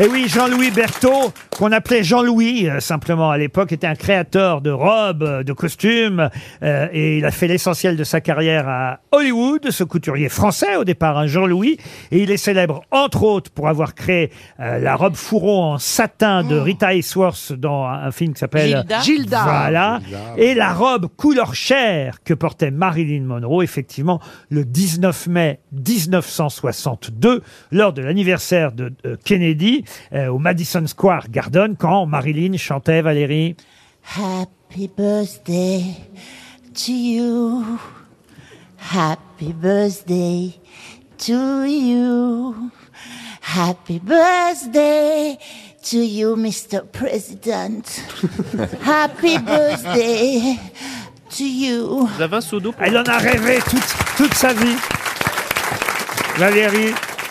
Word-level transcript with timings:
Et 0.00 0.06
oui, 0.06 0.26
Jean-Louis 0.28 0.70
Berthaud, 0.70 1.32
qu'on 1.50 1.72
appelait 1.72 2.04
Jean-Louis 2.04 2.68
euh, 2.68 2.78
simplement 2.78 3.32
à 3.32 3.36
l'époque, 3.36 3.72
était 3.72 3.88
un 3.88 3.96
créateur 3.96 4.60
de 4.60 4.70
robes, 4.70 5.24
euh, 5.24 5.42
de 5.42 5.52
costumes, 5.52 6.30
euh, 6.62 6.86
et 6.92 7.18
il 7.18 7.24
a 7.24 7.32
fait 7.32 7.48
l'essentiel 7.48 7.96
de 7.96 8.04
sa 8.04 8.20
carrière 8.20 8.68
à 8.68 9.00
Hollywood, 9.10 9.72
ce 9.72 9.82
couturier 9.82 10.28
français 10.28 10.76
au 10.76 10.84
départ, 10.84 11.18
un 11.18 11.26
Jean-Louis, 11.26 11.78
et 12.12 12.22
il 12.22 12.30
est 12.30 12.36
célèbre 12.36 12.84
entre 12.92 13.24
autres 13.24 13.50
pour 13.50 13.66
avoir 13.66 13.96
créé 13.96 14.30
euh, 14.60 14.78
la 14.78 14.94
robe 14.94 15.16
fourreau 15.16 15.64
en 15.64 15.78
satin 15.78 16.44
de 16.44 16.56
Rita 16.56 16.94
Hayworth 16.94 17.52
dans 17.54 17.84
un, 17.84 18.04
un 18.04 18.10
film 18.12 18.34
qui 18.34 18.38
s'appelle 18.38 18.68
Gilda. 18.68 19.00
Gilda. 19.00 19.42
Voilà, 19.42 20.00
et 20.36 20.54
la 20.54 20.74
robe 20.74 21.08
couleur 21.16 21.56
chair 21.56 22.22
que 22.22 22.34
portait 22.34 22.70
Marilyn 22.70 23.24
Monroe, 23.24 23.64
effectivement, 23.64 24.20
le 24.48 24.64
19 24.64 25.26
mai 25.26 25.58
1962, 25.78 27.42
lors 27.72 27.92
de 27.92 28.02
l'anniversaire 28.02 28.72
de, 28.72 28.92
de 29.04 29.16
Kennedy, 29.24 29.84
euh, 30.12 30.28
au 30.28 30.38
Madison 30.38 30.86
Square 30.86 31.28
Garden, 31.30 31.76
quand 31.78 32.06
Marilyn 32.06 32.56
chantait, 32.56 33.02
Valérie. 33.02 33.56
Happy 34.16 34.88
birthday 34.96 35.82
to 36.74 36.92
you. 36.92 37.64
Happy 38.94 39.52
birthday 39.52 40.52
to 41.18 41.64
you. 41.64 42.54
Happy 43.42 43.98
birthday 43.98 45.36
to 45.90 45.96
you, 45.98 46.36
Mr. 46.36 46.82
President. 46.92 47.82
Happy 48.84 49.38
birthday 49.38 50.58
to 51.36 51.44
you. 51.44 52.06
Vous 52.16 52.22
avez 52.22 52.36
un 52.36 52.40
seau 52.40 52.60
d'eau 52.60 52.72
pour- 52.72 52.82
Elle 52.84 52.98
en 52.98 53.02
a 53.04 53.18
rêvé 53.18 53.58
toute, 53.68 53.82
toute 54.16 54.34
sa 54.34 54.52
vie. 54.52 54.76
Valérie. 56.38 57.07